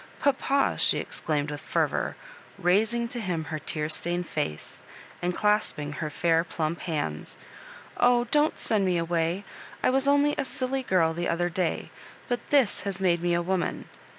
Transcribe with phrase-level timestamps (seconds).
[0.19, 2.15] "Papal" she ex claimed with fervour,
[2.57, 4.79] raising to him her tear stained face,
[5.21, 7.37] and clasping her &ir plump hands,"
[7.97, 9.45] oh, don't send me away
[9.83, 11.91] I I was only a silly girl the other day,
[12.27, 13.85] but this has made me a wo man.